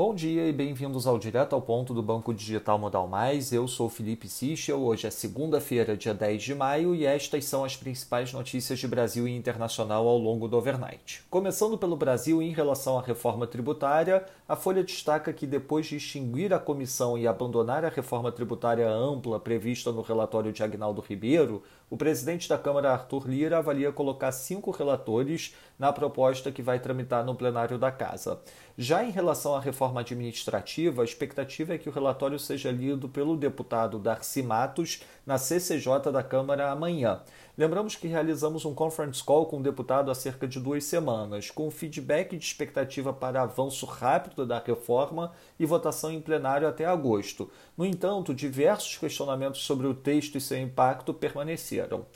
Bom 0.00 0.14
dia 0.14 0.48
e 0.48 0.52
bem-vindos 0.54 1.06
ao 1.06 1.18
Direto 1.18 1.54
ao 1.54 1.60
Ponto 1.60 1.92
do 1.92 2.02
Banco 2.02 2.32
Digital 2.32 2.78
Modal 2.78 3.06
Mais. 3.06 3.52
Eu 3.52 3.68
sou 3.68 3.86
Felipe 3.90 4.30
Sichel. 4.30 4.80
Hoje 4.80 5.06
é 5.06 5.10
segunda-feira, 5.10 5.94
dia 5.94 6.14
10 6.14 6.42
de 6.42 6.54
maio, 6.54 6.94
e 6.94 7.04
estas 7.04 7.44
são 7.44 7.66
as 7.66 7.76
principais 7.76 8.32
notícias 8.32 8.78
de 8.78 8.88
Brasil 8.88 9.28
e 9.28 9.36
internacional 9.36 10.08
ao 10.08 10.16
longo 10.16 10.48
do 10.48 10.56
overnight. 10.56 11.22
Começando 11.28 11.76
pelo 11.76 11.98
Brasil, 11.98 12.40
em 12.40 12.50
relação 12.50 12.98
à 12.98 13.02
reforma 13.02 13.46
tributária, 13.46 14.24
a 14.48 14.56
Folha 14.56 14.82
destaca 14.82 15.34
que 15.34 15.46
depois 15.46 15.84
de 15.84 15.96
extinguir 15.96 16.54
a 16.54 16.58
comissão 16.58 17.18
e 17.18 17.28
abandonar 17.28 17.84
a 17.84 17.90
reforma 17.90 18.32
tributária 18.32 18.88
ampla 18.88 19.38
prevista 19.38 19.92
no 19.92 20.00
relatório 20.00 20.50
de 20.50 20.62
Agnaldo 20.62 21.02
Ribeiro, 21.02 21.62
o 21.90 21.96
presidente 21.96 22.48
da 22.48 22.56
Câmara, 22.56 22.92
Arthur 22.92 23.28
Lira, 23.28 23.58
avalia 23.58 23.92
colocar 23.92 24.32
cinco 24.32 24.70
relatores 24.70 25.54
na 25.78 25.92
proposta 25.92 26.52
que 26.52 26.62
vai 26.62 26.78
tramitar 26.78 27.24
no 27.24 27.34
plenário 27.34 27.76
da 27.76 27.90
Casa. 27.90 28.40
Já 28.78 29.04
em 29.04 29.10
relação 29.10 29.54
à 29.54 29.60
reforma 29.60 29.89
administrativa, 29.98 31.02
a 31.02 31.04
expectativa 31.04 31.74
é 31.74 31.78
que 31.78 31.88
o 31.88 31.92
relatório 31.92 32.38
seja 32.38 32.70
lido 32.70 33.08
pelo 33.08 33.36
deputado 33.36 33.98
Darcy 33.98 34.42
Matos 34.42 35.02
na 35.26 35.38
CCJ 35.38 36.12
da 36.12 36.22
Câmara 36.22 36.70
amanhã. 36.70 37.20
Lembramos 37.58 37.96
que 37.96 38.06
realizamos 38.06 38.64
um 38.64 38.74
conference 38.74 39.22
call 39.22 39.46
com 39.46 39.58
o 39.58 39.62
deputado 39.62 40.10
há 40.10 40.14
cerca 40.14 40.46
de 40.46 40.60
duas 40.60 40.84
semanas, 40.84 41.50
com 41.50 41.70
feedback 41.70 42.36
de 42.36 42.44
expectativa 42.44 43.12
para 43.12 43.42
avanço 43.42 43.84
rápido 43.84 44.46
da 44.46 44.58
reforma 44.58 45.32
e 45.58 45.66
votação 45.66 46.10
em 46.10 46.20
plenário 46.20 46.68
até 46.68 46.86
agosto. 46.86 47.50
No 47.76 47.84
entanto, 47.84 48.34
diversos 48.34 48.96
questionamentos 48.96 49.62
sobre 49.62 49.86
o 49.86 49.94
texto 49.94 50.38
e 50.38 50.40
seu 50.40 50.58
impacto 50.58 51.12
permaneceram. 51.12 52.06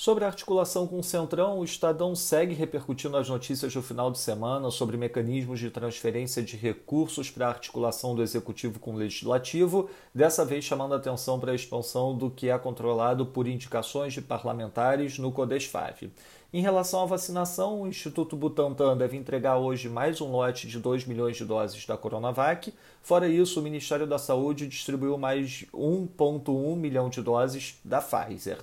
Sobre 0.00 0.24
a 0.24 0.28
articulação 0.28 0.86
com 0.86 0.98
o 0.98 1.04
Centrão, 1.04 1.58
o 1.58 1.64
Estadão 1.64 2.14
segue 2.14 2.54
repercutindo 2.54 3.18
as 3.18 3.28
notícias 3.28 3.74
do 3.74 3.82
final 3.82 4.10
de 4.10 4.18
semana 4.18 4.70
sobre 4.70 4.96
mecanismos 4.96 5.60
de 5.60 5.68
transferência 5.68 6.42
de 6.42 6.56
recursos 6.56 7.30
para 7.30 7.46
a 7.46 7.50
articulação 7.50 8.14
do 8.14 8.22
Executivo 8.22 8.78
com 8.78 8.94
o 8.94 8.96
Legislativo, 8.96 9.90
dessa 10.14 10.42
vez 10.42 10.64
chamando 10.64 10.94
atenção 10.94 11.38
para 11.38 11.52
a 11.52 11.54
expansão 11.54 12.16
do 12.16 12.30
que 12.30 12.48
é 12.48 12.58
controlado 12.58 13.26
por 13.26 13.46
indicações 13.46 14.14
de 14.14 14.22
parlamentares 14.22 15.18
no 15.18 15.30
CODESFAV. 15.30 16.10
Em 16.50 16.62
relação 16.62 17.02
à 17.02 17.04
vacinação, 17.04 17.82
o 17.82 17.86
Instituto 17.86 18.34
Butantan 18.34 18.96
deve 18.96 19.18
entregar 19.18 19.58
hoje 19.58 19.90
mais 19.90 20.18
um 20.22 20.32
lote 20.32 20.66
de 20.66 20.78
2 20.78 21.04
milhões 21.04 21.36
de 21.36 21.44
doses 21.44 21.84
da 21.84 21.98
Coronavac. 21.98 22.72
Fora 23.02 23.28
isso, 23.28 23.60
o 23.60 23.62
Ministério 23.62 24.06
da 24.06 24.16
Saúde 24.16 24.66
distribuiu 24.66 25.18
mais 25.18 25.66
1,1 25.74 26.74
milhão 26.74 27.10
de 27.10 27.20
doses 27.20 27.78
da 27.84 28.00
Pfizer. 28.00 28.60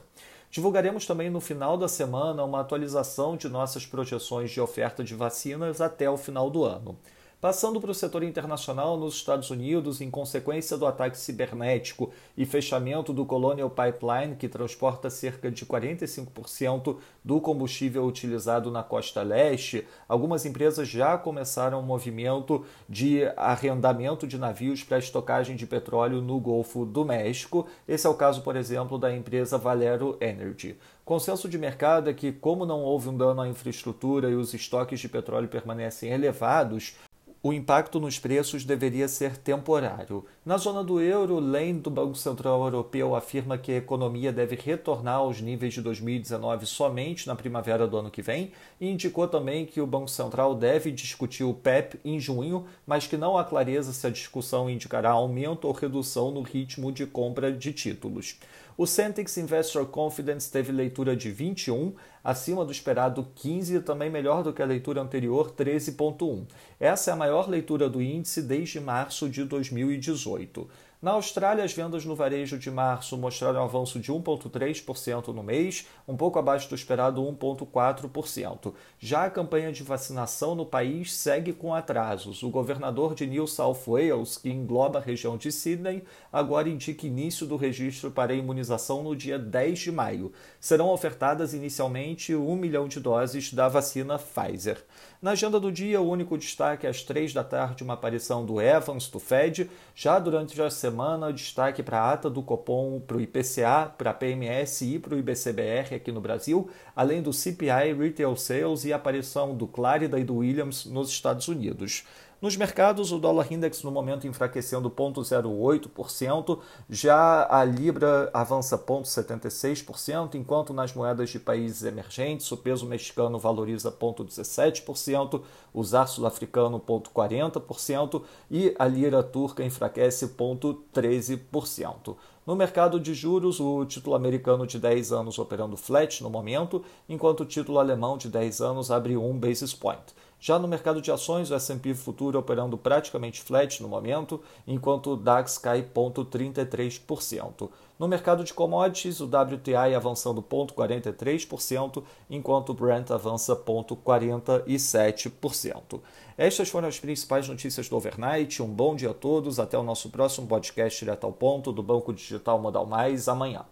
Divulgaremos 0.49 1.05
também 1.05 1.29
no 1.29 1.41
final 1.41 1.77
da 1.77 1.87
semana 1.87 2.43
uma 2.43 2.61
atualização 2.61 3.35
de 3.35 3.49
nossas 3.49 3.85
projeções 3.85 4.49
de 4.49 4.61
oferta 4.61 5.03
de 5.03 5.13
vacinas 5.13 5.81
até 5.81 6.09
o 6.09 6.17
final 6.17 6.49
do 6.49 6.63
ano. 6.63 6.97
Passando 7.39 7.79
para 7.79 7.91
o 7.91 7.93
setor 7.93 8.23
internacional, 8.23 8.97
nos 8.97 9.13
Estados 9.13 9.51
Unidos, 9.51 10.01
em 10.01 10.09
consequência 10.09 10.75
do 10.75 10.87
ataque 10.87 11.15
cibernético 11.15 12.11
e 12.35 12.47
fechamento 12.47 13.13
do 13.13 13.27
Colonial 13.27 13.69
Pipeline, 13.69 14.35
que 14.35 14.49
transporta 14.49 15.07
cerca 15.11 15.51
de 15.51 15.63
45% 15.63 16.97
do 17.23 17.39
combustível 17.39 18.07
utilizado 18.07 18.71
na 18.71 18.81
costa 18.81 19.21
leste, 19.21 19.87
algumas 20.09 20.47
empresas 20.47 20.87
já 20.87 21.15
começaram 21.15 21.79
um 21.79 21.83
movimento 21.83 22.65
de 22.89 23.25
arrendamento 23.37 24.25
de 24.25 24.39
navios 24.39 24.83
para 24.83 24.97
estocagem 24.97 25.55
de 25.55 25.67
petróleo 25.67 26.23
no 26.23 26.39
Golfo 26.39 26.87
do 26.87 27.05
México. 27.05 27.67
Esse 27.87 28.07
é 28.07 28.09
o 28.09 28.15
caso, 28.15 28.41
por 28.41 28.55
exemplo, 28.55 28.97
da 28.97 29.15
empresa 29.15 29.59
Valero 29.59 30.17
Energy. 30.19 30.75
Consenso 31.05 31.47
de 31.47 31.59
mercado 31.59 32.09
é 32.09 32.15
que, 32.15 32.31
como 32.31 32.65
não 32.65 32.81
houve 32.81 33.09
um 33.09 33.15
dano 33.15 33.41
à 33.41 33.47
infraestrutura 33.47 34.27
e 34.27 34.35
os 34.35 34.55
estoques 34.55 34.99
de 34.99 35.07
petróleo 35.07 35.47
permanecem 35.47 36.11
elevados, 36.11 36.95
o 37.41 37.53
impacto 37.53 37.99
nos 37.99 38.17
preços 38.17 38.65
deveria 38.65 39.07
ser 39.07 39.37
temporário. 39.37 40.25
Na 40.45 40.57
zona 40.57 40.83
do 40.83 40.99
euro, 40.99 41.39
Lane 41.39 41.79
do 41.79 41.89
Banco 41.89 42.15
Central 42.15 42.63
Europeu 42.63 43.15
afirma 43.15 43.57
que 43.57 43.71
a 43.71 43.77
economia 43.77 44.33
deve 44.33 44.55
retornar 44.55 45.15
aos 45.15 45.39
níveis 45.39 45.73
de 45.73 45.81
2019 45.81 46.65
somente 46.65 47.27
na 47.27 47.35
primavera 47.35 47.87
do 47.87 47.97
ano 47.97 48.11
que 48.11 48.21
vem 48.21 48.51
e 48.81 48.89
indicou 48.89 49.27
também 49.27 49.65
que 49.65 49.79
o 49.79 49.87
Banco 49.87 50.09
Central 50.09 50.55
deve 50.55 50.91
discutir 50.91 51.43
o 51.43 51.53
PEP 51.53 51.99
em 52.03 52.19
junho, 52.19 52.65
mas 52.85 53.05
que 53.05 53.17
não 53.17 53.37
há 53.37 53.43
clareza 53.43 53.93
se 53.93 54.07
a 54.07 54.09
discussão 54.09 54.69
indicará 54.69 55.11
aumento 55.11 55.65
ou 55.65 55.73
redução 55.73 56.31
no 56.31 56.41
ritmo 56.41 56.91
de 56.91 57.05
compra 57.05 57.51
de 57.51 57.71
títulos. 57.71 58.37
O 58.77 58.85
Centix 58.85 59.35
Investor 59.37 59.87
Confidence 59.87 60.51
teve 60.51 60.71
leitura 60.71 61.15
de 61.15 61.31
21, 61.31 61.95
acima 62.23 62.63
do 62.63 62.71
esperado 62.71 63.27
15 63.33 63.77
e 63.77 63.79
também 63.79 64.07
melhor 64.07 64.43
do 64.43 64.53
que 64.53 64.61
a 64.61 64.67
leitura 64.67 65.01
anterior 65.01 65.51
13.1. 65.51 66.45
Essa 66.79 67.09
é 67.09 67.13
a 67.15 67.17
maior 67.17 67.49
leitura 67.49 67.89
do 67.89 67.99
índice 67.99 68.39
desde 68.39 68.79
março 68.79 69.27
de 69.27 69.43
2018. 69.45 70.69
Na 70.99 71.11
Austrália, 71.11 71.63
as 71.63 71.73
vendas 71.73 72.05
no 72.05 72.15
varejo 72.15 72.57
de 72.57 72.71
março 72.71 73.15
mostraram 73.15 73.59
um 73.59 73.63
avanço 73.63 73.99
de 73.99 74.11
1,3% 74.11 75.27
no 75.27 75.43
mês, 75.43 75.85
um 76.07 76.17
pouco 76.17 76.39
abaixo 76.39 76.67
do 76.67 76.73
esperado 76.73 77.21
1,4%. 77.21 78.73
Já 78.97 79.25
a 79.25 79.29
campanha 79.29 79.71
de 79.71 79.83
vacinação 79.83 80.55
no 80.55 80.65
país 80.65 81.13
segue 81.13 81.53
com 81.53 81.71
atrasos. 81.71 82.41
O 82.41 82.49
governador 82.49 83.13
de 83.13 83.27
New 83.27 83.45
South 83.45 83.81
Wales, 83.85 84.37
que 84.37 84.49
engloba 84.49 84.97
a 84.97 85.01
região 85.01 85.37
de 85.37 85.51
Sydney, 85.51 86.03
agora 86.33 86.67
indica 86.67 87.05
início 87.05 87.45
do 87.45 87.57
registro 87.57 88.09
para 88.09 88.33
a 88.33 88.35
imunização 88.35 89.03
no 89.03 89.15
dia 89.15 89.37
10 89.37 89.77
de 89.77 89.91
maio. 89.91 90.31
Serão 90.59 90.89
ofertadas 90.89 91.53
inicialmente 91.53 92.33
1 92.33 92.55
milhão 92.55 92.87
de 92.87 92.99
doses 92.99 93.53
da 93.53 93.67
vacina 93.67 94.17
Pfizer. 94.17 94.83
Na 95.21 95.31
agenda 95.31 95.59
do 95.59 95.71
dia, 95.71 96.01
o 96.01 96.09
único 96.09 96.37
destaque 96.37 96.87
é 96.87 96.89
às 96.89 97.03
3 97.03 97.33
da 97.33 97.43
tarde, 97.43 97.83
uma 97.83 97.93
aparição 97.93 98.43
do 98.43 98.59
Evans, 98.59 99.07
do 99.07 99.19
Fed. 99.19 99.69
Já 99.95 100.17
durante 100.19 100.59
a 100.59 100.69
semana, 100.87 101.33
destaque 101.33 101.83
para 101.83 101.99
a 101.99 102.13
ata 102.13 102.29
do 102.29 102.41
Copom, 102.41 103.01
para 103.01 103.17
o 103.17 103.21
IPCA, 103.21 103.91
para 103.97 104.11
a 104.11 104.13
PMS 104.13 104.81
e 104.83 104.97
para 104.97 105.15
o 105.15 105.17
IBCBR 105.17 105.95
aqui 105.95 106.13
no 106.13 106.21
Brasil, 106.21 106.69
além 106.95 107.21
do 107.21 107.33
CPI, 107.33 107.93
Retail 107.97 108.35
Sales 108.37 108.85
e 108.85 108.93
a 108.93 108.95
aparição 108.95 109.53
do 109.53 109.67
Clarida 109.67 110.17
e 110.17 110.23
do 110.23 110.37
Williams 110.37 110.85
nos 110.85 111.09
Estados 111.09 111.49
Unidos. 111.49 112.05
Nos 112.39 112.55
mercados, 112.55 113.11
o 113.11 113.17
dólar 113.17 113.51
index 113.51 113.81
no 113.81 113.89
momento 113.89 114.27
enfraquecendo 114.27 114.91
0,08%, 114.91 116.59
já 116.87 117.47
a 117.49 117.65
libra 117.65 118.29
avança 118.31 118.77
0,76%, 118.77 120.35
enquanto 120.35 120.71
nas 120.71 120.93
moedas 120.93 121.31
de 121.31 121.39
países 121.39 121.81
emergentes 121.81 122.51
o 122.51 122.57
peso 122.57 122.85
mexicano 122.85 123.39
valoriza 123.39 123.91
0,17%, 123.91 125.41
o 125.73 125.83
zar 125.83 126.07
sul-africano 126.07 126.79
0,40% 126.79 128.21
e 128.51 128.75
a 128.77 128.85
lira 128.85 129.23
turca 129.23 129.63
enfraquece 129.63 130.27
0,13%. 130.27 132.15
No 132.45 132.55
mercado 132.55 132.99
de 132.99 133.15
juros, 133.15 133.59
o 133.59 133.83
título 133.83 134.15
americano 134.15 134.67
de 134.67 134.77
10 134.77 135.11
anos 135.11 135.39
operando 135.39 135.75
flat 135.75 136.21
no 136.21 136.29
momento, 136.29 136.83
enquanto 137.09 137.41
o 137.41 137.45
título 137.45 137.79
alemão 137.79 138.15
de 138.15 138.29
10 138.29 138.61
anos 138.61 138.91
abre 138.91 139.17
1 139.17 139.39
basis 139.39 139.73
point. 139.73 140.15
Já 140.39 140.59
no 140.59 140.67
mercado 140.67 141.01
de 141.01 141.11
ações, 141.11 141.49
o 141.49 141.55
S&P 141.55 141.95
Futuro 141.95 142.37
operando 142.37 142.77
praticamente 142.77 143.41
flat 143.41 143.81
no 143.81 143.89
momento, 143.89 144.39
enquanto 144.67 145.09
o 145.11 145.17
DAX 145.17 145.57
cai 145.57 145.81
0,33%. 145.81 147.67
No 147.97 148.07
mercado 148.07 148.43
de 148.43 148.53
commodities, 148.53 149.19
o 149.19 149.25
WTI 149.25 149.95
avançando 149.95 150.43
0,43%, 150.43 152.03
enquanto 152.29 152.69
o 152.69 152.75
Brent 152.75 153.09
avança 153.09 153.55
0,47%. 153.55 155.99
Estas 156.37 156.69
foram 156.69 156.87
as 156.87 156.99
principais 156.99 157.47
notícias 157.47 157.89
do 157.89 157.95
overnight. 157.95 158.61
Um 158.61 158.67
bom 158.67 158.95
dia 158.95 159.09
a 159.09 159.15
todos. 159.15 159.59
Até 159.59 159.75
o 159.75 159.83
nosso 159.83 160.11
próximo 160.11 160.45
podcast 160.45 160.99
direto 160.99 161.25
ao 161.25 161.33
ponto 161.33 161.71
do 161.71 161.81
Banco 161.81 162.13
Digital 162.13 162.59
Modal 162.59 162.85
Mais 162.85 163.27
amanhã. 163.27 163.65